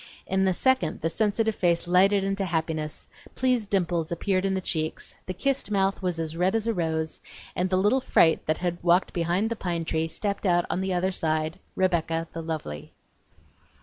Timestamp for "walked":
8.83-9.13